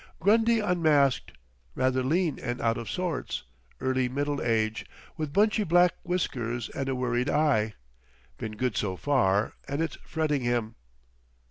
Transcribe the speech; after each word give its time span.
Grundy 0.19 0.59
unmasked. 0.59 1.33
Rather 1.75 2.01
lean 2.01 2.39
and 2.39 2.59
out 2.59 2.75
of 2.75 2.89
sorts. 2.89 3.43
Early 3.79 4.09
middle 4.09 4.41
age. 4.41 4.83
With 5.15 5.31
bunchy 5.31 5.63
black 5.63 5.93
whiskers 6.01 6.69
and 6.69 6.89
a 6.89 6.95
worried 6.95 7.29
eye. 7.29 7.75
Been 8.39 8.53
good 8.55 8.75
so 8.75 8.97
far, 8.97 9.53
and 9.67 9.79
it's 9.79 9.99
fretting 10.03 10.41
him! 10.41 10.73